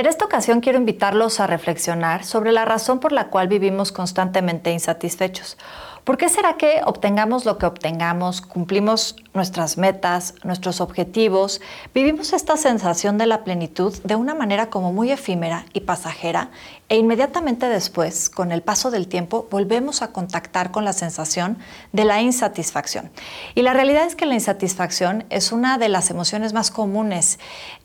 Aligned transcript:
En 0.00 0.06
esta 0.06 0.24
ocasión 0.24 0.62
quiero 0.62 0.78
invitarlos 0.78 1.40
a 1.40 1.46
reflexionar 1.46 2.24
sobre 2.24 2.52
la 2.52 2.64
razón 2.64 3.00
por 3.00 3.12
la 3.12 3.28
cual 3.28 3.48
vivimos 3.48 3.92
constantemente 3.92 4.72
insatisfechos. 4.72 5.58
¿Por 6.04 6.16
qué 6.16 6.28
será 6.28 6.56
que 6.56 6.80
obtengamos 6.84 7.44
lo 7.44 7.58
que 7.58 7.66
obtengamos, 7.66 8.40
cumplimos 8.40 9.16
nuestras 9.34 9.78
metas, 9.78 10.34
nuestros 10.42 10.80
objetivos, 10.80 11.60
vivimos 11.94 12.32
esta 12.32 12.56
sensación 12.56 13.18
de 13.18 13.26
la 13.26 13.44
plenitud 13.44 13.96
de 14.02 14.16
una 14.16 14.34
manera 14.34 14.70
como 14.70 14.92
muy 14.92 15.12
efímera 15.12 15.66
y 15.72 15.80
pasajera 15.80 16.50
e 16.88 16.96
inmediatamente 16.96 17.68
después, 17.68 18.28
con 18.28 18.50
el 18.50 18.62
paso 18.62 18.90
del 18.90 19.06
tiempo, 19.06 19.46
volvemos 19.50 20.02
a 20.02 20.08
contactar 20.08 20.72
con 20.72 20.84
la 20.84 20.92
sensación 20.92 21.58
de 21.92 22.04
la 22.04 22.20
insatisfacción? 22.20 23.10
Y 23.54 23.62
la 23.62 23.72
realidad 23.72 24.06
es 24.06 24.16
que 24.16 24.26
la 24.26 24.34
insatisfacción 24.34 25.24
es 25.30 25.52
una 25.52 25.78
de 25.78 25.88
las 25.88 26.10
emociones 26.10 26.52
más 26.52 26.72
comunes 26.72 27.38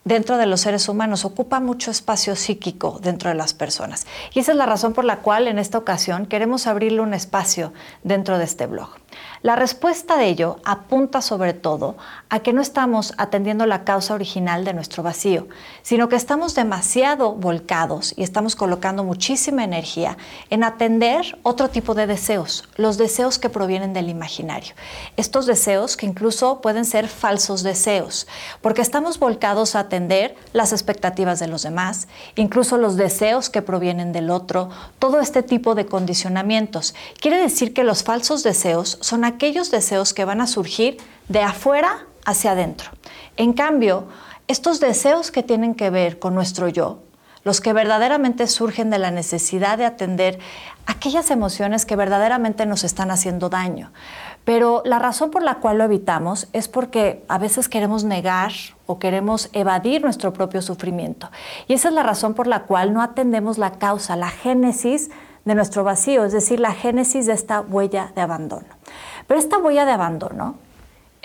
dentro 0.05 0.37
de 0.37 0.47
los 0.47 0.61
seres 0.61 0.89
humanos, 0.89 1.25
ocupa 1.25 1.59
mucho 1.59 1.91
espacio 1.91 2.35
psíquico 2.35 2.99
dentro 3.01 3.29
de 3.29 3.35
las 3.35 3.53
personas. 3.53 4.07
Y 4.33 4.39
esa 4.39 4.53
es 4.53 4.57
la 4.57 4.65
razón 4.65 4.93
por 4.93 5.05
la 5.05 5.17
cual 5.17 5.47
en 5.47 5.59
esta 5.59 5.77
ocasión 5.77 6.25
queremos 6.25 6.65
abrirle 6.65 7.01
un 7.01 7.13
espacio 7.13 7.73
dentro 8.05 8.37
de 8.37 8.43
este 8.43 8.67
blog. 8.67 8.89
La 9.41 9.55
respuesta 9.55 10.17
de 10.17 10.27
ello 10.27 10.57
apunta 10.65 11.21
sobre 11.21 11.53
todo 11.53 11.97
a 12.29 12.39
que 12.39 12.53
no 12.53 12.61
estamos 12.61 13.13
atendiendo 13.17 13.65
la 13.65 13.83
causa 13.83 14.13
original 14.13 14.65
de 14.65 14.73
nuestro 14.73 15.03
vacío, 15.03 15.47
sino 15.83 16.09
que 16.09 16.15
estamos 16.15 16.55
demasiado 16.55 17.33
volcados 17.33 18.13
y 18.17 18.23
estamos 18.23 18.55
colocando 18.55 19.03
muchísima 19.03 19.63
energía 19.63 20.17
en 20.49 20.63
atender 20.63 21.37
otro 21.43 21.69
tipo 21.69 21.93
de 21.93 22.07
deseos, 22.07 22.67
los 22.75 22.97
deseos 22.97 23.37
que 23.37 23.49
provienen 23.49 23.93
del 23.93 24.09
imaginario. 24.09 24.73
Estos 25.15 25.45
deseos 25.45 25.95
que 25.95 26.05
incluso 26.05 26.61
pueden 26.61 26.85
ser 26.85 27.07
falsos 27.07 27.63
deseos, 27.63 28.27
porque 28.61 28.81
estamos 28.81 29.19
volcados 29.19 29.75
a 29.75 29.81
atender 29.81 30.35
las 30.53 30.73
expectativas 30.73 31.39
de 31.39 31.47
los 31.47 31.63
demás, 31.63 32.07
incluso 32.35 32.77
los 32.77 32.95
deseos 32.95 33.49
que 33.49 33.61
provienen 33.61 34.11
del 34.11 34.29
otro, 34.29 34.69
todo 34.99 35.19
este 35.19 35.43
tipo 35.43 35.75
de 35.75 35.85
condicionamientos. 35.85 36.95
Quiere 37.19 37.37
decir 37.37 37.73
que 37.73 37.83
los 37.83 38.03
falsos 38.03 38.43
deseos 38.43 38.97
son 39.05 39.23
aquellos 39.23 39.69
deseos 39.69 40.15
que 40.15 40.25
van 40.25 40.41
a 40.41 40.47
surgir 40.47 40.97
de 41.29 41.43
afuera 41.43 42.07
hacia 42.25 42.53
adentro. 42.53 42.89
En 43.37 43.53
cambio, 43.53 44.07
estos 44.47 44.79
deseos 44.79 45.29
que 45.29 45.43
tienen 45.43 45.75
que 45.75 45.91
ver 45.91 46.17
con 46.17 46.33
nuestro 46.33 46.69
yo, 46.69 47.03
los 47.43 47.61
que 47.61 47.71
verdaderamente 47.71 48.47
surgen 48.47 48.89
de 48.89 48.97
la 48.97 49.11
necesidad 49.11 49.77
de 49.77 49.85
atender 49.85 50.39
aquellas 50.87 51.29
emociones 51.29 51.85
que 51.85 51.95
verdaderamente 51.95 52.65
nos 52.65 52.83
están 52.83 53.11
haciendo 53.11 53.49
daño. 53.49 53.91
Pero 54.43 54.81
la 54.85 54.97
razón 54.97 55.29
por 55.29 55.43
la 55.43 55.59
cual 55.59 55.77
lo 55.77 55.83
evitamos 55.83 56.47
es 56.51 56.67
porque 56.67 57.23
a 57.27 57.37
veces 57.37 57.69
queremos 57.69 58.05
negar 58.05 58.53
o 58.87 58.97
queremos 58.97 59.49
evadir 59.53 60.01
nuestro 60.01 60.33
propio 60.33 60.63
sufrimiento. 60.63 61.29
Y 61.67 61.73
esa 61.73 61.89
es 61.89 61.93
la 61.93 62.01
razón 62.01 62.33
por 62.33 62.47
la 62.47 62.63
cual 62.63 62.91
no 62.91 63.03
atendemos 63.03 63.59
la 63.59 63.73
causa, 63.73 64.15
la 64.15 64.31
génesis 64.31 65.11
de 65.43 65.53
nuestro 65.53 65.83
vacío, 65.83 66.25
es 66.25 66.33
decir, 66.33 66.59
la 66.59 66.73
génesis 66.73 67.27
de 67.27 67.33
esta 67.33 67.61
huella 67.61 68.11
de 68.15 68.21
abandono. 68.21 68.74
Pero 69.27 69.39
esta 69.39 69.57
huella 69.57 69.85
de 69.85 69.91
abandono 69.91 70.55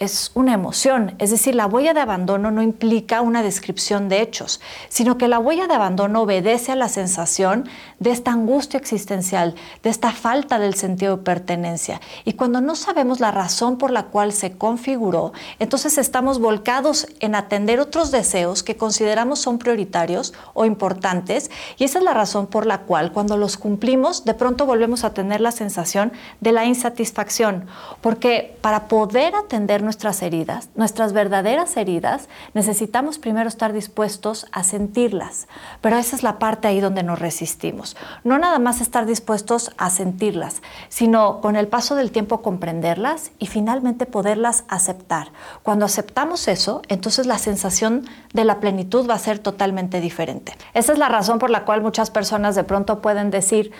es 0.00 0.30
una 0.32 0.54
emoción, 0.54 1.14
es 1.18 1.30
decir, 1.30 1.54
la 1.54 1.66
huella 1.66 1.92
de 1.92 2.00
abandono 2.00 2.50
no 2.50 2.62
implica 2.62 3.20
una 3.20 3.42
descripción 3.42 4.08
de 4.08 4.22
hechos, 4.22 4.58
sino 4.88 5.18
que 5.18 5.28
la 5.28 5.38
huella 5.38 5.66
de 5.66 5.74
abandono 5.74 6.22
obedece 6.22 6.72
a 6.72 6.76
la 6.76 6.88
sensación 6.88 7.68
de 7.98 8.10
esta 8.10 8.32
angustia 8.32 8.78
existencial, 8.80 9.54
de 9.82 9.90
esta 9.90 10.12
falta 10.12 10.58
del 10.58 10.74
sentido 10.74 11.18
de 11.18 11.22
pertenencia. 11.22 12.00
Y 12.24 12.32
cuando 12.32 12.62
no 12.62 12.76
sabemos 12.76 13.20
la 13.20 13.30
razón 13.30 13.76
por 13.76 13.90
la 13.90 14.04
cual 14.04 14.32
se 14.32 14.56
configuró, 14.56 15.34
entonces 15.58 15.98
estamos 15.98 16.38
volcados 16.38 17.06
en 17.20 17.34
atender 17.34 17.78
otros 17.78 18.10
deseos 18.10 18.62
que 18.62 18.78
consideramos 18.78 19.40
son 19.40 19.58
prioritarios 19.58 20.32
o 20.54 20.64
importantes, 20.64 21.50
y 21.76 21.84
esa 21.84 21.98
es 21.98 22.04
la 22.06 22.14
razón 22.14 22.46
por 22.46 22.64
la 22.64 22.78
cual 22.82 23.12
cuando 23.12 23.36
los 23.36 23.58
cumplimos, 23.58 24.24
de 24.24 24.32
pronto 24.32 24.64
volvemos 24.64 25.04
a 25.04 25.12
tener 25.12 25.42
la 25.42 25.52
sensación 25.52 26.10
de 26.40 26.52
la 26.52 26.64
insatisfacción, 26.64 27.66
porque 28.00 28.56
para 28.62 28.88
poder 28.88 29.34
atender 29.34 29.89
nuestras 29.90 30.22
heridas, 30.22 30.68
nuestras 30.76 31.12
verdaderas 31.12 31.76
heridas, 31.76 32.28
necesitamos 32.54 33.18
primero 33.18 33.48
estar 33.48 33.72
dispuestos 33.72 34.46
a 34.52 34.62
sentirlas. 34.62 35.48
Pero 35.80 35.98
esa 35.98 36.14
es 36.14 36.22
la 36.22 36.38
parte 36.38 36.68
ahí 36.68 36.78
donde 36.78 37.02
nos 37.02 37.18
resistimos. 37.18 37.96
No 38.22 38.38
nada 38.38 38.60
más 38.60 38.80
estar 38.80 39.04
dispuestos 39.04 39.72
a 39.78 39.90
sentirlas, 39.90 40.62
sino 40.88 41.40
con 41.40 41.56
el 41.56 41.66
paso 41.66 41.96
del 41.96 42.12
tiempo 42.12 42.40
comprenderlas 42.40 43.32
y 43.40 43.48
finalmente 43.48 44.06
poderlas 44.06 44.62
aceptar. 44.68 45.32
Cuando 45.64 45.86
aceptamos 45.86 46.46
eso, 46.46 46.82
entonces 46.86 47.26
la 47.26 47.38
sensación 47.38 48.06
de 48.32 48.44
la 48.44 48.60
plenitud 48.60 49.10
va 49.10 49.14
a 49.14 49.18
ser 49.18 49.40
totalmente 49.40 50.00
diferente. 50.00 50.52
Esa 50.72 50.92
es 50.92 51.00
la 51.00 51.08
razón 51.08 51.40
por 51.40 51.50
la 51.50 51.64
cual 51.64 51.82
muchas 51.82 52.12
personas 52.12 52.54
de 52.54 52.62
pronto 52.62 53.02
pueden 53.02 53.32
decir, 53.32 53.72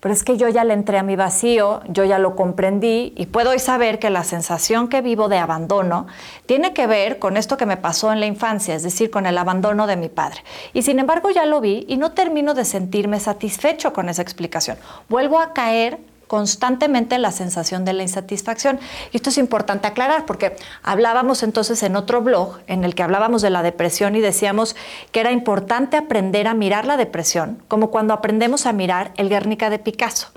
pero 0.00 0.12
es 0.12 0.24
que 0.24 0.36
yo 0.36 0.48
ya 0.48 0.64
le 0.64 0.74
entré 0.74 0.98
a 0.98 1.02
mi 1.02 1.16
vacío, 1.16 1.80
yo 1.88 2.04
ya 2.04 2.18
lo 2.18 2.36
comprendí 2.36 3.12
y 3.16 3.26
puedo 3.26 3.50
hoy 3.50 3.58
saber 3.58 3.98
que 3.98 4.10
la 4.10 4.24
sensación 4.24 4.88
que 4.88 5.00
vivo 5.00 5.28
de 5.28 5.38
abandono 5.38 6.06
tiene 6.46 6.72
que 6.72 6.86
ver 6.86 7.18
con 7.18 7.36
esto 7.36 7.56
que 7.56 7.66
me 7.66 7.76
pasó 7.76 8.12
en 8.12 8.20
la 8.20 8.26
infancia, 8.26 8.74
es 8.74 8.82
decir, 8.82 9.10
con 9.10 9.26
el 9.26 9.38
abandono 9.38 9.86
de 9.86 9.96
mi 9.96 10.08
padre. 10.08 10.42
Y 10.72 10.82
sin 10.82 10.98
embargo 10.98 11.30
ya 11.30 11.46
lo 11.46 11.60
vi 11.60 11.84
y 11.88 11.96
no 11.96 12.12
termino 12.12 12.54
de 12.54 12.64
sentirme 12.64 13.20
satisfecho 13.20 13.92
con 13.92 14.08
esa 14.08 14.22
explicación. 14.22 14.78
Vuelvo 15.08 15.38
a 15.38 15.52
caer 15.52 15.98
constantemente 16.26 17.18
la 17.18 17.30
sensación 17.32 17.84
de 17.84 17.92
la 17.92 18.02
insatisfacción. 18.02 18.78
Y 19.12 19.16
esto 19.16 19.30
es 19.30 19.38
importante 19.38 19.86
aclarar 19.86 20.26
porque 20.26 20.56
hablábamos 20.82 21.42
entonces 21.42 21.82
en 21.82 21.96
otro 21.96 22.20
blog 22.22 22.58
en 22.66 22.84
el 22.84 22.94
que 22.94 23.02
hablábamos 23.02 23.42
de 23.42 23.50
la 23.50 23.62
depresión 23.62 24.16
y 24.16 24.20
decíamos 24.20 24.76
que 25.12 25.20
era 25.20 25.32
importante 25.32 25.96
aprender 25.96 26.48
a 26.48 26.54
mirar 26.54 26.86
la 26.86 26.96
depresión 26.96 27.62
como 27.68 27.90
cuando 27.90 28.14
aprendemos 28.14 28.66
a 28.66 28.72
mirar 28.72 29.12
el 29.16 29.28
Guernica 29.28 29.70
de 29.70 29.78
Picasso. 29.78 30.28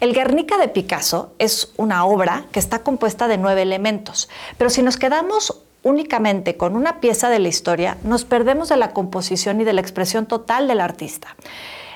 El 0.00 0.14
Guernica 0.14 0.58
de 0.58 0.68
Picasso 0.68 1.32
es 1.38 1.72
una 1.76 2.04
obra 2.04 2.44
que 2.52 2.60
está 2.60 2.80
compuesta 2.80 3.28
de 3.28 3.38
nueve 3.38 3.62
elementos, 3.62 4.28
pero 4.56 4.70
si 4.70 4.82
nos 4.82 4.96
quedamos 4.96 5.62
únicamente 5.82 6.56
con 6.56 6.76
una 6.76 7.00
pieza 7.00 7.30
de 7.30 7.38
la 7.38 7.48
historia, 7.48 7.96
nos 8.02 8.24
perdemos 8.24 8.68
de 8.68 8.76
la 8.76 8.92
composición 8.92 9.60
y 9.60 9.64
de 9.64 9.72
la 9.72 9.80
expresión 9.80 10.26
total 10.26 10.68
del 10.68 10.80
artista. 10.80 11.36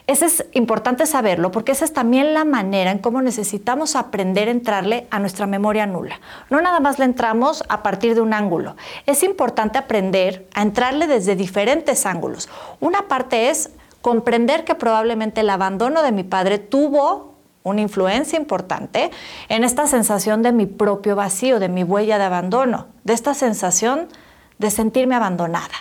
Eso 0.07 0.27
es 0.27 0.45
importante 0.53 1.07
saberlo 1.07 1.53
porque 1.53 1.73
esa 1.73 1.85
es 1.85 1.93
también 1.93 2.35
la 2.35 2.45
manera 2.45 2.91
en 2.91 2.99
cómo 2.99 3.23
necesitamos 3.23 3.95
aprender 3.95 4.49
a 4.49 4.51
entrarle 4.51 5.07
a 5.11 5.21
nuestra 5.21 5.47
memoria 5.47 5.87
nula. 5.87 6.21
No 6.51 6.61
nada 6.61 6.81
más 6.81 6.99
le 6.99 7.05
entramos 7.05 7.63
a 7.69 7.83
partir 7.83 8.15
de 8.15 8.21
un 8.21 8.35
ángulo. 8.35 8.77
Es 9.07 9.23
importante 9.23 9.79
aprender 9.79 10.49
a 10.55 10.63
entrarle 10.63 11.07
desde 11.07 11.37
diferentes 11.37 12.05
ángulos. 12.05 12.49
Una 12.81 13.07
parte 13.07 13.51
es 13.51 13.71
comprender 14.01 14.65
que 14.65 14.75
probablemente 14.75 15.43
el 15.43 15.51
abandono 15.51 16.03
de 16.03 16.11
mi 16.11 16.25
padre 16.25 16.59
tuvo 16.59 17.33
una 17.63 17.81
influencia 17.81 18.37
importante 18.37 19.13
en 19.49 19.63
esta 19.63 19.87
sensación 19.87 20.43
de 20.43 20.51
mi 20.51 20.67
propio 20.67 21.15
vacío, 21.15 21.61
de 21.61 21.69
mi 21.69 21.85
huella 21.85 22.19
de 22.19 22.25
abandono, 22.25 22.89
de 23.05 23.13
esta 23.13 23.35
sensación 23.35 24.09
de 24.59 24.71
sentirme 24.71 25.15
abandonada. 25.15 25.75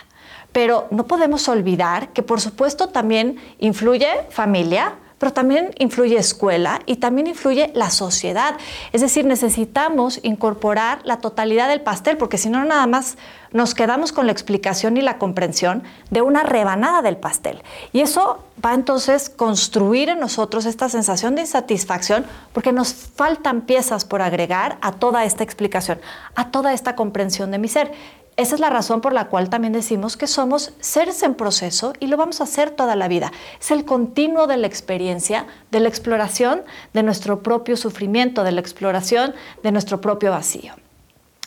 Pero 0.52 0.86
no 0.90 1.06
podemos 1.06 1.48
olvidar 1.48 2.10
que 2.10 2.22
por 2.22 2.40
supuesto 2.40 2.88
también 2.88 3.38
influye 3.58 4.08
familia, 4.30 4.94
pero 5.22 5.32
también 5.32 5.70
influye 5.78 6.16
escuela 6.16 6.80
y 6.84 6.96
también 6.96 7.28
influye 7.28 7.70
la 7.74 7.90
sociedad. 7.90 8.56
Es 8.92 9.02
decir, 9.02 9.24
necesitamos 9.24 10.18
incorporar 10.24 10.98
la 11.04 11.18
totalidad 11.18 11.68
del 11.68 11.80
pastel, 11.80 12.16
porque 12.16 12.38
si 12.38 12.50
no, 12.50 12.64
nada 12.64 12.88
más 12.88 13.16
nos 13.52 13.76
quedamos 13.76 14.10
con 14.10 14.26
la 14.26 14.32
explicación 14.32 14.96
y 14.96 15.00
la 15.00 15.18
comprensión 15.18 15.84
de 16.10 16.22
una 16.22 16.42
rebanada 16.42 17.02
del 17.02 17.18
pastel. 17.18 17.62
Y 17.92 18.00
eso 18.00 18.42
va 18.66 18.74
entonces 18.74 19.28
a 19.28 19.36
construir 19.36 20.08
en 20.08 20.18
nosotros 20.18 20.66
esta 20.66 20.88
sensación 20.88 21.36
de 21.36 21.42
insatisfacción, 21.42 22.26
porque 22.52 22.72
nos 22.72 22.92
faltan 22.92 23.60
piezas 23.60 24.04
por 24.04 24.22
agregar 24.22 24.76
a 24.80 24.90
toda 24.90 25.24
esta 25.24 25.44
explicación, 25.44 26.00
a 26.34 26.50
toda 26.50 26.72
esta 26.72 26.96
comprensión 26.96 27.52
de 27.52 27.58
mi 27.58 27.68
ser. 27.68 27.92
Esa 28.36 28.54
es 28.54 28.60
la 28.60 28.70
razón 28.70 29.02
por 29.02 29.12
la 29.12 29.26
cual 29.26 29.50
también 29.50 29.74
decimos 29.74 30.16
que 30.16 30.26
somos 30.26 30.72
seres 30.80 31.22
en 31.22 31.34
proceso 31.34 31.92
y 32.00 32.06
lo 32.06 32.16
vamos 32.16 32.40
a 32.40 32.44
hacer 32.44 32.70
toda 32.70 32.96
la 32.96 33.06
vida. 33.06 33.30
Es 33.60 33.70
el 33.70 33.84
continuo 33.84 34.46
de 34.46 34.56
la 34.56 34.66
experiencia, 34.66 35.46
de 35.70 35.80
la 35.80 35.88
exploración 35.88 36.62
de 36.94 37.02
nuestro 37.02 37.42
propio 37.42 37.76
sufrimiento, 37.76 38.42
de 38.42 38.52
la 38.52 38.60
exploración 38.60 39.34
de 39.62 39.72
nuestro 39.72 40.00
propio 40.00 40.30
vacío. 40.30 40.72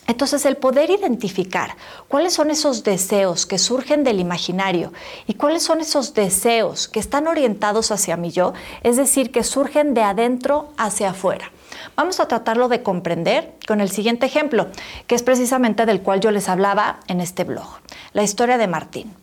Entonces, 0.06 0.46
el 0.46 0.56
poder 0.56 0.90
identificar 0.90 1.74
cuáles 2.06 2.34
son 2.34 2.52
esos 2.52 2.84
deseos 2.84 3.44
que 3.44 3.58
surgen 3.58 4.04
del 4.04 4.20
imaginario 4.20 4.92
y 5.26 5.34
cuáles 5.34 5.64
son 5.64 5.80
esos 5.80 6.14
deseos 6.14 6.86
que 6.86 7.00
están 7.00 7.26
orientados 7.26 7.90
hacia 7.90 8.16
mi 8.16 8.30
yo, 8.30 8.52
es 8.84 8.96
decir, 8.96 9.32
que 9.32 9.42
surgen 9.42 9.94
de 9.94 10.02
adentro 10.02 10.68
hacia 10.76 11.10
afuera. 11.10 11.50
Vamos 11.96 12.20
a 12.20 12.28
tratarlo 12.28 12.68
de 12.68 12.82
comprender 12.82 13.54
con 13.66 13.80
el 13.80 13.90
siguiente 13.90 14.26
ejemplo, 14.26 14.68
que 15.06 15.14
es 15.14 15.22
precisamente 15.22 15.86
del 15.86 16.02
cual 16.02 16.20
yo 16.20 16.30
les 16.30 16.50
hablaba 16.50 17.00
en 17.08 17.22
este 17.22 17.44
blog, 17.44 17.66
la 18.12 18.22
historia 18.22 18.58
de 18.58 18.66
Martín. 18.66 19.14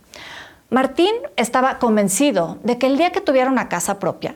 Martín 0.71 1.13
estaba 1.35 1.77
convencido 1.77 2.57
de 2.63 2.79
que 2.79 2.87
el 2.87 2.97
día 2.97 3.11
que 3.11 3.21
tuviera 3.21 3.51
una 3.51 3.69
casa 3.69 3.99
propia, 3.99 4.35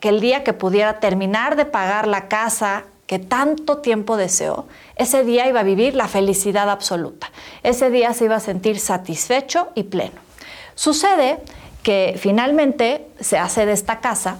que 0.00 0.08
el 0.08 0.22
día 0.22 0.42
que 0.42 0.54
pudiera 0.54 1.00
terminar 1.00 1.54
de 1.54 1.66
pagar 1.66 2.08
la 2.08 2.28
casa 2.28 2.84
que 3.06 3.18
tanto 3.18 3.78
tiempo 3.78 4.16
deseó, 4.16 4.66
ese 4.96 5.22
día 5.22 5.46
iba 5.46 5.60
a 5.60 5.64
vivir 5.64 5.94
la 5.94 6.08
felicidad 6.08 6.70
absoluta. 6.70 7.30
Ese 7.62 7.90
día 7.90 8.14
se 8.14 8.24
iba 8.24 8.36
a 8.36 8.40
sentir 8.40 8.80
satisfecho 8.80 9.68
y 9.74 9.84
pleno. 9.84 10.18
Sucede 10.74 11.40
que 11.82 12.16
finalmente 12.18 13.06
se 13.20 13.38
hace 13.38 13.66
de 13.66 13.72
esta 13.72 14.00
casa 14.00 14.38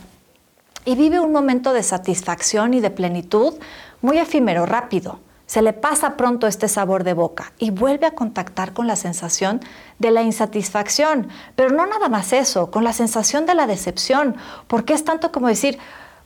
y 0.86 0.94
vive 0.94 1.20
un 1.20 1.32
momento 1.32 1.74
de 1.74 1.82
satisfacción 1.82 2.72
y 2.72 2.80
de 2.80 2.90
plenitud 2.90 3.52
muy 4.00 4.18
efímero, 4.18 4.64
rápido. 4.64 5.18
Se 5.44 5.60
le 5.60 5.72
pasa 5.72 6.16
pronto 6.16 6.46
este 6.46 6.68
sabor 6.68 7.04
de 7.04 7.12
boca 7.12 7.52
y 7.58 7.70
vuelve 7.70 8.06
a 8.06 8.14
contactar 8.14 8.72
con 8.72 8.86
la 8.86 8.96
sensación 8.96 9.60
de 9.98 10.10
la 10.10 10.22
insatisfacción, 10.22 11.28
pero 11.54 11.70
no 11.70 11.86
nada 11.86 12.08
más 12.08 12.32
eso, 12.32 12.70
con 12.70 12.82
la 12.84 12.92
sensación 12.92 13.46
de 13.46 13.54
la 13.54 13.66
decepción, 13.66 14.36
porque 14.66 14.94
es 14.94 15.04
tanto 15.04 15.30
como 15.30 15.48
decir, 15.48 15.78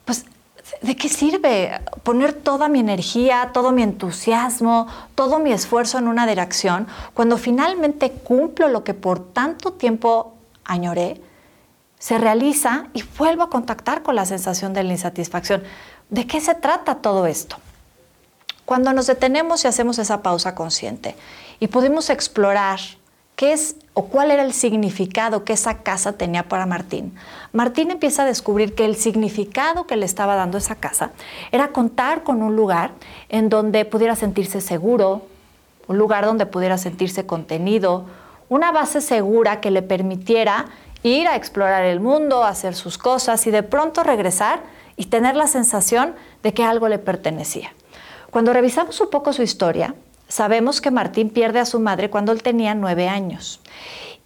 pues 0.04 0.24
¿De 0.82 0.94
qué 0.94 1.08
sirve 1.08 1.80
poner 2.04 2.32
toda 2.32 2.68
mi 2.68 2.78
energía, 2.78 3.50
todo 3.52 3.72
mi 3.72 3.82
entusiasmo, 3.82 4.86
todo 5.16 5.40
mi 5.40 5.52
esfuerzo 5.52 5.98
en 5.98 6.06
una 6.06 6.26
dirección 6.26 6.86
cuando 7.12 7.38
finalmente 7.38 8.12
cumplo 8.12 8.68
lo 8.68 8.84
que 8.84 8.94
por 8.94 9.32
tanto 9.32 9.72
tiempo 9.72 10.34
añoré? 10.64 11.20
Se 12.00 12.17
realiza 12.17 12.87
y 12.94 13.05
vuelvo 13.19 13.43
a 13.43 13.50
contactar 13.50 14.02
con 14.02 14.17
la 14.17 14.25
sensación 14.25 14.73
de 14.73 14.82
la 14.82 14.93
insatisfacción. 14.93 15.62
¿De 16.08 16.26
qué 16.26 16.41
se 16.41 16.55
trata 16.55 16.97
todo 16.97 17.26
esto? 17.26 17.58
Cuando 18.64 18.94
nos 18.94 19.06
detenemos 19.06 19.64
y 19.64 19.69
hacemos 19.69 19.99
esa 19.99 20.23
pausa 20.23 20.55
consciente 20.55 21.14
y 21.61 21.69
podemos 21.69 22.08
explorar 22.08 22.81
qué 23.37 23.52
es 23.52 23.76
o 23.93 24.06
cuál 24.06 24.31
era 24.31 24.43
el 24.44 24.55
significado 24.55 25.44
que 25.44 25.52
esa 25.52 25.82
casa 25.82 26.14
tenía 26.14 26.49
para 26.49 26.64
Martín. 26.64 27.14
Martín 27.52 27.91
empieza 27.91 28.23
a 28.23 28.26
descubrir 28.26 28.75
que 28.75 28.87
el 28.87 28.96
significado 28.96 29.87
que 29.87 29.96
le 29.96 30.06
estaba 30.06 30.37
dando 30.37 30.56
esa 30.56 30.76
casa 30.76 31.11
era 31.53 31.69
contar 31.69 32.23
con 32.23 32.43
un 32.43 32.56
lugar 32.56 32.93
en 33.29 33.50
donde 33.50 33.85
pudiera 33.85 34.17
sentirse 34.17 34.62
seguro, 34.62 35.26
un 35.87 35.99
lugar 35.99 36.25
donde 36.25 36.46
pudiera 36.46 36.79
sentirse 36.79 37.26
contenido, 37.26 38.06
una 38.50 38.70
base 38.70 39.00
segura 39.00 39.62
que 39.62 39.70
le 39.70 39.81
permitiera 39.81 40.67
ir 41.02 41.26
a 41.26 41.37
explorar 41.37 41.85
el 41.85 42.00
mundo, 42.00 42.44
hacer 42.44 42.75
sus 42.75 42.99
cosas 42.99 43.47
y 43.47 43.50
de 43.50 43.62
pronto 43.62 44.02
regresar 44.02 44.61
y 44.97 45.06
tener 45.06 45.35
la 45.35 45.47
sensación 45.47 46.14
de 46.43 46.52
que 46.52 46.64
algo 46.64 46.88
le 46.88 46.99
pertenecía. 46.99 47.73
Cuando 48.31 48.52
revisamos 48.52 49.00
un 49.00 49.08
poco 49.08 49.32
su 49.32 49.43
historia, 49.43 49.94
Sabemos 50.31 50.81
que 50.81 50.93
Martín 50.93 51.29
pierde 51.29 51.58
a 51.58 51.67
su 51.67 51.81
madre 51.81 52.08
cuando 52.08 52.31
él 52.31 52.44
tenía 52.44 52.73
nueve 52.76 53.08
años. 53.08 53.61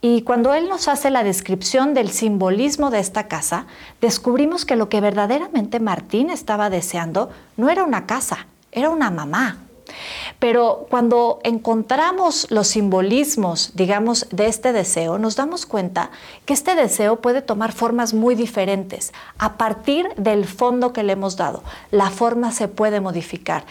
Y 0.03 0.21
cuando 0.21 0.53
él 0.53 0.69
nos 0.69 0.87
hace 0.87 1.09
la 1.09 1.25
descripción 1.25 1.95
del 1.95 2.11
simbolismo 2.11 2.91
de 2.91 2.99
esta 2.99 3.27
casa, 3.27 3.67
descubrimos 4.03 4.67
que 4.67 4.77
lo 4.77 4.91
que 4.91 5.01
verdaderamente 5.01 5.81
Martín 5.81 6.29
estaba 6.29 6.69
deseando 6.69 7.31
no 7.57 7.71
era 7.71 7.85
una 7.85 8.05
casa, 8.05 8.47
era 8.71 8.91
una 8.91 9.11
mamá. 9.11 9.57
Pero 10.39 10.87
cuando 10.91 11.41
encontramos 11.43 12.51
los 12.51 12.69
simbolismos, 12.69 13.73
digamos, 13.75 14.27
de 14.31 14.47
este 14.47 14.73
deseo, 14.73 15.19
nos 15.19 15.37
damos 15.37 15.67
cuenta 15.67 16.11
que 16.45 16.53
este 16.53 16.75
deseo 16.75 17.21
puede 17.21 17.43
tomar 17.43 17.73
formas 17.73 18.15
muy 18.15 18.35
diferentes 18.35 19.13
a 19.39 19.57
partir 19.57 20.09
del 20.17 20.45
fondo 20.45 20.93
que 20.93 21.03
le 21.03 21.15
hemos 21.15 21.37
dado. 21.37 21.63
La 21.91 22.11
forma 22.11 22.53
se 22.53 22.69
puede 22.69 23.01
modificar 23.01 23.65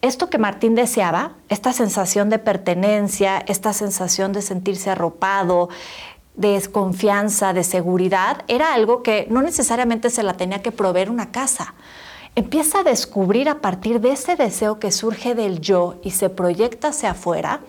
esto 0.00 0.30
que 0.30 0.38
Martín 0.38 0.76
deseaba, 0.76 1.32
esta 1.48 1.72
sensación 1.72 2.30
de 2.30 2.38
pertenencia, 2.38 3.42
esta 3.48 3.72
sensación 3.72 4.32
de 4.32 4.42
sentirse 4.42 4.90
arropado, 4.90 5.70
de 6.36 6.50
desconfianza, 6.50 7.52
de 7.52 7.64
seguridad, 7.64 8.44
era 8.46 8.74
algo 8.74 9.02
que 9.02 9.26
no 9.28 9.42
necesariamente 9.42 10.08
se 10.10 10.22
la 10.22 10.34
tenía 10.34 10.62
que 10.62 10.70
proveer 10.70 11.10
una 11.10 11.32
casa. 11.32 11.74
Empieza 12.38 12.78
a 12.78 12.84
descubrir 12.84 13.48
a 13.48 13.60
partir 13.60 14.00
de 14.00 14.12
ese 14.12 14.36
deseo 14.36 14.78
que 14.78 14.92
surge 14.92 15.34
del 15.34 15.60
yo 15.60 15.96
y 16.04 16.12
se 16.12 16.30
proyecta 16.30 16.90
hacia 16.90 17.10
afuera, 17.10 17.62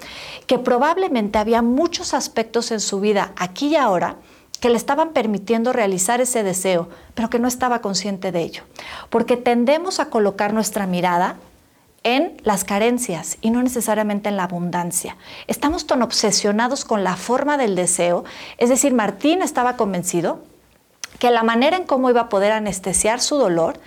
que 0.45 0.59
probablemente 0.59 1.39
había 1.39 1.63
muchos 1.63 2.13
aspectos 2.13 2.69
en 2.69 2.79
su 2.79 2.99
vida 2.99 3.31
aquí 3.35 3.69
y 3.69 3.75
ahora 3.77 4.17
que 4.59 4.69
le 4.69 4.75
estaban 4.75 5.09
permitiendo 5.09 5.73
realizar 5.73 6.21
ese 6.21 6.43
deseo, 6.43 6.87
pero 7.15 7.31
que 7.31 7.39
no 7.39 7.47
estaba 7.47 7.81
consciente 7.81 8.31
de 8.31 8.41
ello. 8.41 8.61
Porque 9.09 9.37
tendemos 9.37 9.99
a 9.99 10.11
colocar 10.11 10.53
nuestra 10.53 10.85
mirada 10.85 11.37
en 12.03 12.37
las 12.43 12.63
carencias 12.63 13.39
y 13.41 13.49
no 13.49 13.63
necesariamente 13.63 14.29
en 14.29 14.37
la 14.37 14.43
abundancia. 14.43 15.17
Estamos 15.47 15.87
tan 15.87 16.03
obsesionados 16.03 16.85
con 16.85 17.03
la 17.03 17.15
forma 17.15 17.57
del 17.57 17.73
deseo, 17.73 18.23
es 18.59 18.69
decir, 18.69 18.93
Martín 18.93 19.41
estaba 19.41 19.77
convencido 19.77 20.43
que 21.17 21.31
la 21.31 21.43
manera 21.43 21.75
en 21.75 21.85
cómo 21.85 22.09
iba 22.09 22.21
a 22.21 22.29
poder 22.29 22.51
anestesiar 22.51 23.19
su 23.19 23.37
dolor 23.37 23.79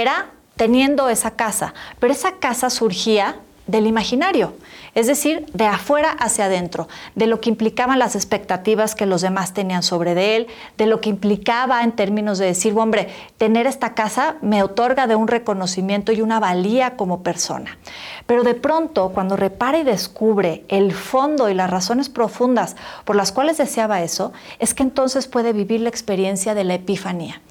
era 0.00 0.30
teniendo 0.56 1.08
esa 1.08 1.32
casa, 1.32 1.74
pero 1.98 2.12
esa 2.12 2.36
casa 2.36 2.70
surgía 2.70 3.36
del 3.66 3.86
imaginario 3.86 4.54
es 4.96 5.06
decir, 5.06 5.44
de 5.52 5.66
afuera 5.66 6.10
hacia 6.10 6.46
adentro, 6.46 6.88
de 7.14 7.26
lo 7.26 7.38
que 7.38 7.50
implicaban 7.50 7.98
las 7.98 8.16
expectativas 8.16 8.94
que 8.94 9.04
los 9.04 9.20
demás 9.20 9.52
tenían 9.52 9.82
sobre 9.82 10.14
de 10.14 10.36
él, 10.36 10.46
de 10.78 10.86
lo 10.86 11.02
que 11.02 11.10
implicaba 11.10 11.82
en 11.82 11.92
términos 11.92 12.38
de 12.38 12.46
decir, 12.46 12.72
hombre, 12.74 13.10
tener 13.36 13.66
esta 13.66 13.92
casa 13.92 14.36
me 14.40 14.62
otorga 14.62 15.06
de 15.06 15.14
un 15.14 15.28
reconocimiento 15.28 16.12
y 16.12 16.22
una 16.22 16.40
valía 16.40 16.96
como 16.96 17.22
persona. 17.22 17.76
Pero 18.24 18.42
de 18.42 18.54
pronto, 18.54 19.10
cuando 19.10 19.36
repara 19.36 19.76
y 19.76 19.84
descubre 19.84 20.64
el 20.68 20.94
fondo 20.94 21.50
y 21.50 21.54
las 21.54 21.68
razones 21.68 22.08
profundas 22.08 22.74
por 23.04 23.16
las 23.16 23.32
cuales 23.32 23.58
deseaba 23.58 24.00
eso, 24.00 24.32
es 24.60 24.72
que 24.72 24.82
entonces 24.82 25.28
puede 25.28 25.52
vivir 25.52 25.82
la 25.82 25.90
experiencia 25.90 26.54
de 26.54 26.64
la 26.64 26.72
epifanía. 26.72 27.42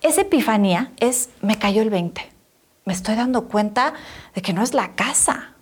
Esa 0.00 0.22
epifanía 0.22 0.90
es, 1.00 1.28
me 1.42 1.58
cayó 1.58 1.82
el 1.82 1.90
20. 1.90 2.32
Me 2.86 2.94
estoy 2.94 3.14
dando 3.14 3.44
cuenta 3.48 3.92
de 4.34 4.40
que 4.40 4.54
no 4.54 4.62
es 4.62 4.72
la 4.72 4.92
casa, 4.92 5.53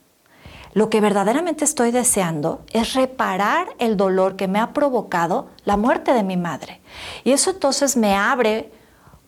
lo 0.73 0.89
que 0.89 1.01
verdaderamente 1.01 1.65
estoy 1.65 1.91
deseando 1.91 2.63
es 2.73 2.95
reparar 2.95 3.69
el 3.79 3.97
dolor 3.97 4.37
que 4.37 4.49
me 4.49 4.59
ha 4.59 4.73
provocado 4.73 5.49
la 5.65 5.77
muerte 5.77 6.13
de 6.15 6.23
mi 6.23 6.37
madre. 6.37 6.81
Y 7.25 7.33
eso 7.33 7.51
entonces 7.51 7.97
me 7.97 8.15
abre 8.15 8.71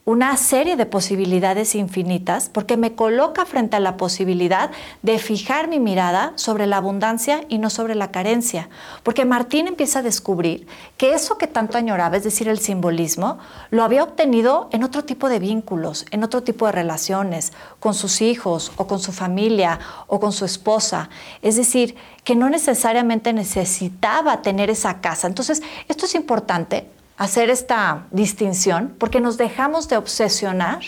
una 0.06 0.36
serie 0.36 0.76
de 0.76 0.84
posibilidades 0.84 1.74
infinitas 1.74 2.50
porque 2.50 2.76
me 2.76 2.94
coloca 2.94 3.46
frente 3.46 3.76
a 3.76 3.80
la 3.80 3.96
posibilidad 3.96 4.70
de 5.00 5.18
fijar 5.18 5.66
mi 5.66 5.80
mirada 5.80 6.34
sobre 6.34 6.66
la 6.66 6.76
abundancia 6.76 7.44
y 7.48 7.56
no 7.56 7.70
sobre 7.70 7.94
la 7.94 8.10
carencia. 8.10 8.68
Porque 9.02 9.24
Martín 9.24 9.66
empieza 9.66 10.00
a 10.00 10.02
descubrir 10.02 10.66
que 10.98 11.14
eso 11.14 11.38
que 11.38 11.46
tanto 11.46 11.78
añoraba, 11.78 12.18
es 12.18 12.24
decir, 12.24 12.48
el 12.48 12.58
simbolismo, 12.58 13.38
lo 13.70 13.82
había 13.82 14.02
obtenido 14.02 14.68
en 14.72 14.84
otro 14.84 15.04
tipo 15.04 15.30
de 15.30 15.38
vínculos, 15.38 16.04
en 16.10 16.22
otro 16.22 16.42
tipo 16.42 16.66
de 16.66 16.72
relaciones, 16.72 17.54
con 17.80 17.94
sus 17.94 18.20
hijos 18.20 18.72
o 18.76 18.86
con 18.86 18.98
su 18.98 19.10
familia 19.10 19.78
o 20.06 20.20
con 20.20 20.32
su 20.32 20.44
esposa. 20.44 21.08
Es 21.40 21.56
decir, 21.56 21.94
que 22.24 22.34
no 22.34 22.50
necesariamente 22.50 23.32
necesitaba 23.32 24.42
tener 24.42 24.68
esa 24.68 25.00
casa. 25.00 25.28
Entonces, 25.28 25.62
esto 25.88 26.04
es 26.04 26.14
importante 26.14 26.88
hacer 27.16 27.50
esta 27.50 28.06
distinción 28.10 28.94
porque 28.98 29.20
nos 29.20 29.36
dejamos 29.36 29.88
de 29.88 29.96
obsesionar 29.96 30.80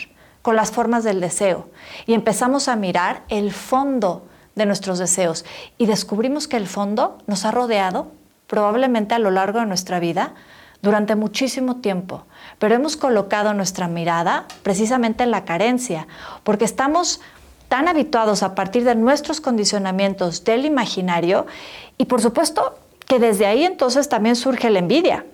con 0.42 0.56
las 0.56 0.70
formas 0.70 1.04
del 1.04 1.20
deseo 1.20 1.68
y 2.06 2.14
empezamos 2.14 2.68
a 2.68 2.76
mirar 2.76 3.22
el 3.28 3.52
fondo 3.52 4.26
de 4.54 4.66
nuestros 4.66 4.98
deseos 4.98 5.44
y 5.78 5.86
descubrimos 5.86 6.48
que 6.48 6.56
el 6.56 6.66
fondo 6.66 7.18
nos 7.26 7.44
ha 7.44 7.50
rodeado 7.50 8.12
probablemente 8.46 9.14
a 9.14 9.18
lo 9.18 9.30
largo 9.30 9.60
de 9.60 9.66
nuestra 9.66 10.00
vida 10.00 10.34
durante 10.82 11.16
muchísimo 11.16 11.76
tiempo, 11.76 12.26
pero 12.58 12.74
hemos 12.74 12.96
colocado 12.96 13.54
nuestra 13.54 13.88
mirada 13.88 14.46
precisamente 14.62 15.24
en 15.24 15.30
la 15.30 15.44
carencia, 15.44 16.06
porque 16.44 16.64
estamos 16.64 17.20
tan 17.68 17.88
habituados 17.88 18.42
a 18.42 18.54
partir 18.54 18.84
de 18.84 18.94
nuestros 18.94 19.40
condicionamientos 19.40 20.44
del 20.44 20.64
imaginario 20.64 21.46
y 21.98 22.04
por 22.04 22.22
supuesto 22.22 22.78
que 23.06 23.18
desde 23.18 23.46
ahí 23.46 23.64
entonces 23.64 24.08
también 24.08 24.36
surge 24.36 24.70
la 24.70 24.78
envidia 24.78 25.24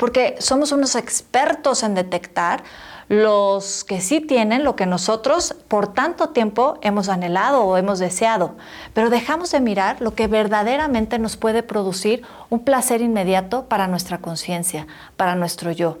porque 0.00 0.36
somos 0.38 0.72
unos 0.72 0.96
expertos 0.96 1.82
en 1.82 1.94
detectar 1.94 2.64
los 3.10 3.82
que 3.82 4.00
sí 4.00 4.20
tienen 4.20 4.62
lo 4.62 4.76
que 4.76 4.86
nosotros 4.86 5.56
por 5.66 5.92
tanto 5.92 6.28
tiempo 6.28 6.78
hemos 6.80 7.08
anhelado 7.08 7.64
o 7.64 7.76
hemos 7.76 7.98
deseado, 7.98 8.54
pero 8.94 9.10
dejamos 9.10 9.50
de 9.50 9.58
mirar 9.58 10.00
lo 10.00 10.14
que 10.14 10.28
verdaderamente 10.28 11.18
nos 11.18 11.36
puede 11.36 11.64
producir 11.64 12.22
un 12.50 12.60
placer 12.60 13.00
inmediato 13.00 13.64
para 13.64 13.88
nuestra 13.88 14.18
conciencia, 14.18 14.86
para 15.16 15.34
nuestro 15.34 15.72
yo. 15.72 15.98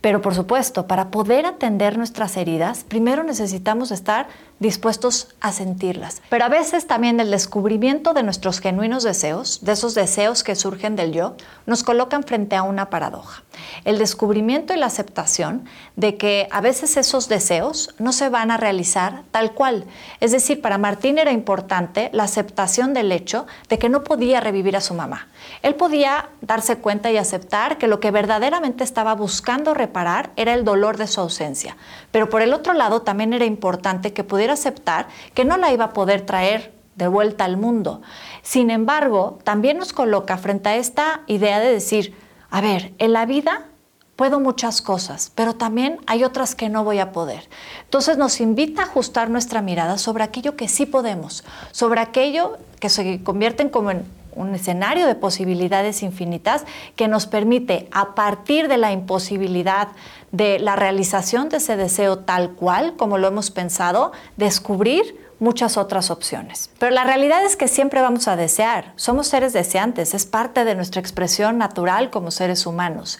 Pero 0.00 0.20
por 0.20 0.34
supuesto, 0.34 0.86
para 0.86 1.10
poder 1.10 1.46
atender 1.46 1.96
nuestras 1.96 2.36
heridas, 2.36 2.84
primero 2.84 3.24
necesitamos 3.24 3.90
estar 3.90 4.28
dispuestos 4.58 5.34
a 5.40 5.52
sentirlas. 5.52 6.22
Pero 6.28 6.44
a 6.44 6.48
veces 6.48 6.86
también 6.86 7.18
el 7.20 7.30
descubrimiento 7.30 8.12
de 8.12 8.22
nuestros 8.22 8.60
genuinos 8.60 9.02
deseos, 9.02 9.64
de 9.64 9.72
esos 9.72 9.94
deseos 9.94 10.44
que 10.44 10.54
surgen 10.54 10.96
del 10.96 11.12
yo, 11.12 11.36
nos 11.66 11.82
colocan 11.82 12.22
frente 12.22 12.54
a 12.54 12.62
una 12.62 12.90
paradoja. 12.90 13.42
El 13.84 13.98
descubrimiento 13.98 14.74
y 14.74 14.76
la 14.76 14.86
aceptación 14.86 15.64
de 15.96 16.16
a 16.50 16.60
veces 16.60 16.96
esos 16.96 17.28
deseos 17.28 17.94
no 17.98 18.12
se 18.12 18.28
van 18.28 18.50
a 18.50 18.56
realizar 18.56 19.22
tal 19.30 19.52
cual. 19.52 19.84
Es 20.20 20.32
decir, 20.32 20.60
para 20.60 20.78
Martín 20.78 21.18
era 21.18 21.32
importante 21.32 22.10
la 22.12 22.24
aceptación 22.24 22.94
del 22.94 23.12
hecho 23.12 23.46
de 23.68 23.78
que 23.78 23.88
no 23.88 24.04
podía 24.04 24.40
revivir 24.40 24.76
a 24.76 24.80
su 24.80 24.94
mamá. 24.94 25.28
Él 25.62 25.74
podía 25.74 26.28
darse 26.40 26.76
cuenta 26.76 27.10
y 27.10 27.16
aceptar 27.16 27.78
que 27.78 27.88
lo 27.88 28.00
que 28.00 28.10
verdaderamente 28.10 28.84
estaba 28.84 29.14
buscando 29.14 29.74
reparar 29.74 30.30
era 30.36 30.54
el 30.54 30.64
dolor 30.64 30.96
de 30.96 31.06
su 31.06 31.20
ausencia. 31.20 31.76
Pero 32.10 32.28
por 32.28 32.42
el 32.42 32.54
otro 32.54 32.72
lado 32.72 33.02
también 33.02 33.32
era 33.32 33.44
importante 33.44 34.12
que 34.12 34.24
pudiera 34.24 34.54
aceptar 34.54 35.08
que 35.34 35.44
no 35.44 35.56
la 35.56 35.72
iba 35.72 35.86
a 35.86 35.92
poder 35.92 36.22
traer 36.22 36.72
de 36.96 37.08
vuelta 37.08 37.44
al 37.44 37.56
mundo. 37.56 38.02
Sin 38.42 38.70
embargo, 38.70 39.38
también 39.44 39.78
nos 39.78 39.92
coloca 39.92 40.36
frente 40.38 40.68
a 40.68 40.76
esta 40.76 41.22
idea 41.26 41.60
de 41.60 41.72
decir, 41.72 42.16
a 42.50 42.60
ver, 42.60 42.92
en 42.98 43.12
la 43.12 43.26
vida 43.26 43.66
puedo 44.16 44.40
muchas 44.40 44.80
cosas, 44.82 45.32
pero 45.34 45.54
también 45.54 45.98
hay 46.06 46.24
otras 46.24 46.54
que 46.54 46.68
no 46.68 46.84
voy 46.84 46.98
a 46.98 47.12
poder. 47.12 47.48
Entonces 47.84 48.16
nos 48.16 48.40
invita 48.40 48.82
a 48.82 48.84
ajustar 48.84 49.30
nuestra 49.30 49.62
mirada 49.62 49.98
sobre 49.98 50.24
aquello 50.24 50.56
que 50.56 50.68
sí 50.68 50.86
podemos, 50.86 51.44
sobre 51.72 52.00
aquello 52.00 52.58
que 52.80 52.88
se 52.88 53.22
convierten 53.22 53.68
como 53.68 53.90
en 53.90 54.04
un 54.34 54.54
escenario 54.54 55.06
de 55.06 55.14
posibilidades 55.14 56.02
infinitas 56.02 56.64
que 56.96 57.08
nos 57.08 57.26
permite, 57.26 57.88
a 57.92 58.14
partir 58.14 58.68
de 58.68 58.78
la 58.78 58.92
imposibilidad 58.92 59.88
de 60.32 60.58
la 60.58 60.76
realización 60.76 61.48
de 61.48 61.58
ese 61.58 61.76
deseo 61.76 62.18
tal 62.18 62.50
cual, 62.50 62.94
como 62.96 63.18
lo 63.18 63.28
hemos 63.28 63.50
pensado, 63.50 64.12
descubrir 64.36 65.24
muchas 65.38 65.76
otras 65.76 66.10
opciones. 66.10 66.70
Pero 66.78 66.92
la 66.92 67.04
realidad 67.04 67.44
es 67.44 67.56
que 67.56 67.68
siempre 67.68 68.00
vamos 68.00 68.28
a 68.28 68.36
desear. 68.36 68.92
Somos 68.96 69.28
seres 69.28 69.52
deseantes, 69.52 70.14
es 70.14 70.26
parte 70.26 70.64
de 70.64 70.74
nuestra 70.74 71.00
expresión 71.00 71.58
natural 71.58 72.10
como 72.10 72.30
seres 72.30 72.66
humanos. 72.66 73.18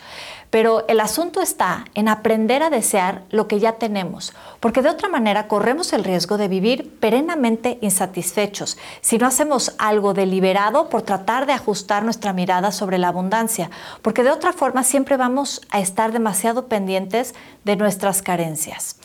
Pero 0.55 0.85
el 0.87 1.01
asunto 1.01 1.41
está 1.41 1.85
en 1.97 2.07
aprender 2.07 2.63
a 2.63 2.71
desear 2.71 3.25
lo 3.31 3.49
que 3.49 3.59
ya 3.59 3.73
tenemos, 3.73 4.33
porque 4.61 4.83
de 4.83 4.89
otra 4.89 5.09
manera 5.09 5.49
corremos 5.49 5.93
el 5.93 6.05
riesgo 6.05 6.39
de 6.39 6.47
vivir 6.47 6.97
perennemente 7.01 7.77
insatisfechos 7.83 8.79
si 9.01 9.19
no 9.19 9.27
hacemos 9.27 9.75
algo 9.79 10.15
deliberado 10.15 10.89
por 10.91 11.03
tratar 11.03 11.47
de 11.47 11.55
ajustar 11.55 12.05
nuestra 12.05 12.33
mirada 12.33 12.71
sobre 12.71 12.99
la 12.99 13.09
abundancia, 13.09 13.69
porque 14.01 14.23
de 14.23 14.31
otra 14.31 14.53
forma 14.53 14.85
siempre 14.85 15.17
vamos 15.17 15.61
a 15.71 15.81
estar 15.81 16.13
demasiado 16.13 16.69
pendientes 16.69 17.35
de 17.65 17.75
nuestras 17.75 18.23
carencias. 18.23 19.01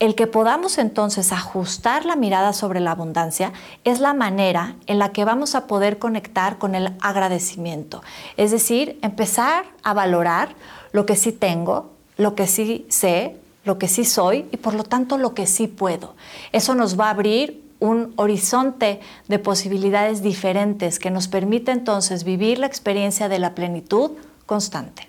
El 0.00 0.14
que 0.14 0.28
podamos 0.28 0.78
entonces 0.78 1.32
ajustar 1.32 2.04
la 2.04 2.14
mirada 2.14 2.52
sobre 2.52 2.78
la 2.78 2.92
abundancia 2.92 3.52
es 3.82 3.98
la 3.98 4.14
manera 4.14 4.76
en 4.86 5.00
la 5.00 5.10
que 5.10 5.24
vamos 5.24 5.56
a 5.56 5.66
poder 5.66 5.98
conectar 5.98 6.58
con 6.58 6.76
el 6.76 6.92
agradecimiento, 7.00 8.02
es 8.36 8.52
decir, 8.52 8.96
empezar 9.02 9.64
a 9.90 9.94
valorar 9.94 10.54
lo 10.92 11.06
que 11.06 11.16
sí 11.16 11.32
tengo, 11.32 11.90
lo 12.16 12.34
que 12.34 12.46
sí 12.46 12.86
sé, 12.88 13.36
lo 13.64 13.78
que 13.78 13.88
sí 13.88 14.04
soy 14.04 14.46
y 14.50 14.56
por 14.56 14.74
lo 14.74 14.84
tanto 14.84 15.18
lo 15.18 15.34
que 15.34 15.46
sí 15.46 15.68
puedo. 15.68 16.14
Eso 16.52 16.74
nos 16.74 16.98
va 16.98 17.06
a 17.06 17.10
abrir 17.10 17.62
un 17.80 18.12
horizonte 18.16 19.00
de 19.28 19.38
posibilidades 19.38 20.22
diferentes 20.22 20.98
que 20.98 21.10
nos 21.10 21.28
permite 21.28 21.70
entonces 21.70 22.24
vivir 22.24 22.58
la 22.58 22.66
experiencia 22.66 23.28
de 23.28 23.38
la 23.38 23.54
plenitud 23.54 24.12
constante. 24.46 25.08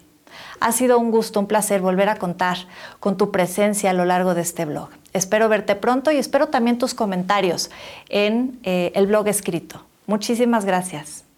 Ha 0.60 0.72
sido 0.72 1.00
un 1.00 1.10
gusto, 1.10 1.40
un 1.40 1.48
placer 1.48 1.82
volver 1.82 2.10
a 2.10 2.18
contar 2.18 2.58
con 3.00 3.18
tu 3.18 3.32
presencia 3.32 3.92
a 3.92 3.94
lo 3.94 4.06
largo 4.06 4.36
de 4.36 4.42
este 4.42 4.66
blog. 4.66 4.90
Espero 5.14 5.50
verte 5.50 5.76
pronto 5.76 6.12
y 6.12 6.18
espero 6.18 6.48
también 6.48 6.78
tus 6.78 6.94
comentarios 6.94 7.72
en 8.10 8.60
eh, 8.64 8.92
el 8.94 9.08
blog 9.08 9.28
escrito. 9.28 9.84
Muchísimas 10.06 10.66
gracias. 10.66 11.29